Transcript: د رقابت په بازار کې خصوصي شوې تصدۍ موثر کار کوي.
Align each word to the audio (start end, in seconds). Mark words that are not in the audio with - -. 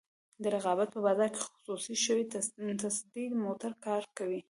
د 0.41 0.43
رقابت 0.55 0.87
په 0.95 0.99
بازار 1.05 1.29
کې 1.35 1.39
خصوصي 1.47 1.95
شوې 2.05 2.23
تصدۍ 2.83 3.25
موثر 3.41 3.73
کار 3.85 4.03
کوي. 4.17 4.39